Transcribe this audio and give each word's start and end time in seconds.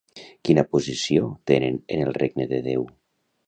Quina 0.47 0.63
posició 0.75 1.29
tenen 1.53 1.79
en 1.97 2.03
el 2.09 2.13
regne 2.21 2.51
de 2.55 2.65
Déu? 2.73 2.91